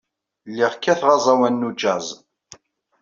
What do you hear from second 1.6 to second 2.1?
n ujazz.